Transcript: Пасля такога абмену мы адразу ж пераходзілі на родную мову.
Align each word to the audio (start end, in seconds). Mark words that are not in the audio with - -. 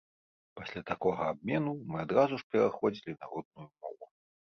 Пасля 0.59 0.81
такога 0.91 1.27
абмену 1.35 1.71
мы 1.93 1.97
адразу 2.07 2.33
ж 2.43 2.49
пераходзілі 2.57 3.11
на 3.19 3.25
родную 3.37 3.71
мову. 3.81 4.15